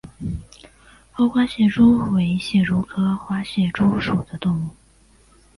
[1.17, 4.69] 凹花蟹蛛为蟹蛛科花蟹蛛属的动物。